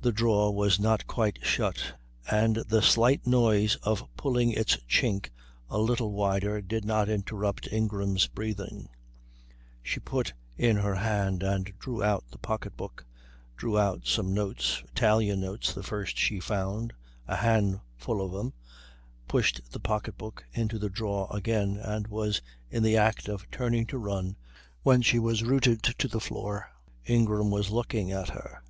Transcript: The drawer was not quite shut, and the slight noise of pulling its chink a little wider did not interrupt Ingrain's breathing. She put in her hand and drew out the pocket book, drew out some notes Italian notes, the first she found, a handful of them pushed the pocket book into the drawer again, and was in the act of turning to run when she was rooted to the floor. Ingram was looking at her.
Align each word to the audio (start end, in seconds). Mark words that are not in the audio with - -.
The 0.00 0.10
drawer 0.10 0.52
was 0.52 0.80
not 0.80 1.06
quite 1.06 1.38
shut, 1.44 1.94
and 2.28 2.56
the 2.56 2.82
slight 2.82 3.24
noise 3.24 3.76
of 3.84 4.02
pulling 4.16 4.50
its 4.50 4.76
chink 4.90 5.30
a 5.70 5.78
little 5.78 6.10
wider 6.10 6.60
did 6.60 6.84
not 6.84 7.08
interrupt 7.08 7.68
Ingrain's 7.68 8.26
breathing. 8.26 8.88
She 9.80 10.00
put 10.00 10.32
in 10.56 10.78
her 10.78 10.96
hand 10.96 11.44
and 11.44 11.72
drew 11.78 12.02
out 12.02 12.24
the 12.32 12.38
pocket 12.38 12.76
book, 12.76 13.06
drew 13.56 13.78
out 13.78 14.08
some 14.08 14.34
notes 14.34 14.82
Italian 14.90 15.42
notes, 15.42 15.72
the 15.72 15.84
first 15.84 16.18
she 16.18 16.40
found, 16.40 16.92
a 17.28 17.36
handful 17.36 18.20
of 18.22 18.32
them 18.32 18.54
pushed 19.28 19.60
the 19.70 19.78
pocket 19.78 20.18
book 20.18 20.44
into 20.52 20.80
the 20.80 20.90
drawer 20.90 21.28
again, 21.30 21.76
and 21.76 22.08
was 22.08 22.42
in 22.72 22.82
the 22.82 22.96
act 22.96 23.28
of 23.28 23.48
turning 23.52 23.86
to 23.86 23.98
run 23.98 24.34
when 24.82 25.00
she 25.00 25.20
was 25.20 25.44
rooted 25.44 25.84
to 25.84 26.08
the 26.08 26.18
floor. 26.18 26.72
Ingram 27.06 27.52
was 27.52 27.70
looking 27.70 28.10
at 28.10 28.30
her. 28.30 28.60